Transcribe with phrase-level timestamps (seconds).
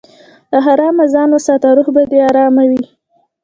[0.51, 2.83] له حرامه ځان وساته، روح به دې ارام وي.